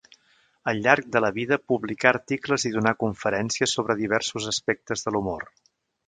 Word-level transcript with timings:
Al 0.71 0.79
llarg 0.85 1.09
de 1.15 1.19
la 1.25 1.29
vida 1.33 1.57
publicà 1.73 2.09
articles 2.11 2.65
i 2.69 2.71
donà 2.75 2.93
conferències 3.03 3.75
sobre 3.79 3.97
diversos 3.99 4.47
aspectes 4.53 5.05
de 5.09 5.15
l'humor. 5.17 5.47